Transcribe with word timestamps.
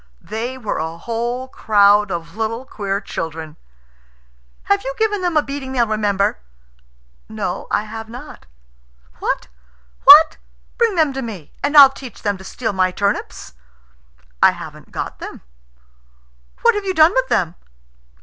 "They 0.23 0.57
were 0.57 0.79
a 0.79 0.97
whole 0.97 1.47
crowd 1.47 2.09
of 2.09 2.35
little 2.35 2.65
queer 2.65 2.99
children." 2.99 3.55
"Have 4.63 4.83
you 4.83 4.95
given 4.97 5.21
them 5.21 5.37
a 5.37 5.43
beating 5.43 5.73
they'll 5.73 5.85
remember?" 5.85 6.39
"No, 7.29 7.67
I 7.69 7.83
have 7.83 8.09
not." 8.09 8.47
"What? 9.19 9.47
Bring 10.79 10.95
them 10.95 11.13
to 11.13 11.21
me, 11.21 11.53
and 11.63 11.77
I'll 11.77 11.91
teach 11.91 12.23
them 12.23 12.35
to 12.39 12.43
steal 12.43 12.73
my 12.73 12.89
turnips!" 12.89 13.53
"I 14.41 14.53
haven't 14.53 14.89
got 14.91 15.19
them." 15.19 15.41
"What 16.63 16.73
have 16.73 16.83
you 16.83 16.95
done 16.95 17.13
with 17.13 17.27
them?" 17.27 17.53